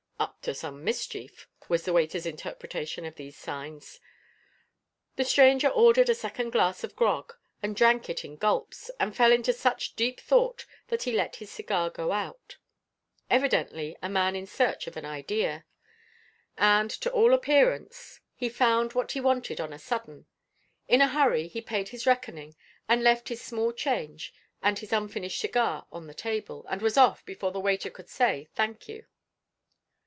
[0.19, 3.99] "Up to some mischief," was the waiter's interpretation of these signs.
[5.15, 9.31] The stranger ordered a second glass of grog, and drank it in gulps, and fell
[9.31, 12.57] into such deep thought that he let his cigar go out.
[13.31, 15.65] Evidently, a man in search of an idea.
[16.55, 20.27] And, to all appearance, he found what he wanted on a sudden.
[20.87, 22.55] In a hurry he paid his reckoning,
[22.87, 27.25] and left his small change and his unfinished cigar on the table, and was off
[27.25, 29.05] before the waiter could say, "Thank you."